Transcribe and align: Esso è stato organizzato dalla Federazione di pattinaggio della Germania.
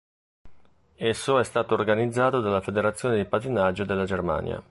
Esso 0.95 1.37
è 1.37 1.43
stato 1.43 1.75
organizzato 1.75 2.39
dalla 2.41 2.59
Federazione 2.59 3.17
di 3.17 3.25
pattinaggio 3.25 3.85
della 3.85 4.05
Germania. 4.05 4.59